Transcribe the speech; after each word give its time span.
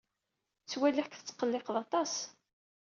Ttwaliɣ-k 0.63 1.13
tettqelliqed 1.15 1.67
aṭas. 1.83 2.13